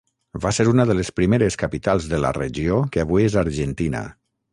[0.43, 4.03] Va ser una de les primeres capitals de la regió que avui és Argentina.